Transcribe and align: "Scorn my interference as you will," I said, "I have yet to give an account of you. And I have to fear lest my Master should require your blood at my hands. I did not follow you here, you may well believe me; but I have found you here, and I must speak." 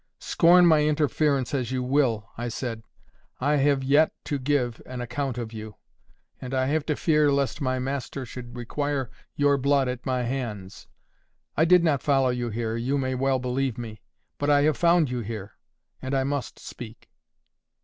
"Scorn 0.17 0.65
my 0.65 0.83
interference 0.85 1.53
as 1.53 1.71
you 1.71 1.83
will," 1.83 2.27
I 2.35 2.47
said, 2.47 2.81
"I 3.39 3.57
have 3.57 3.83
yet 3.83 4.11
to 4.23 4.39
give 4.39 4.81
an 4.87 4.99
account 4.99 5.37
of 5.37 5.53
you. 5.53 5.75
And 6.41 6.55
I 6.55 6.65
have 6.65 6.87
to 6.87 6.95
fear 6.95 7.31
lest 7.31 7.61
my 7.61 7.77
Master 7.77 8.25
should 8.25 8.55
require 8.57 9.11
your 9.35 9.59
blood 9.59 9.87
at 9.87 10.03
my 10.03 10.23
hands. 10.23 10.87
I 11.55 11.65
did 11.65 11.83
not 11.83 12.01
follow 12.01 12.29
you 12.29 12.49
here, 12.49 12.75
you 12.75 12.97
may 12.97 13.13
well 13.13 13.37
believe 13.37 13.77
me; 13.77 14.01
but 14.39 14.49
I 14.49 14.63
have 14.63 14.75
found 14.75 15.11
you 15.11 15.19
here, 15.19 15.51
and 16.01 16.15
I 16.15 16.23
must 16.23 16.57
speak." 16.57 17.11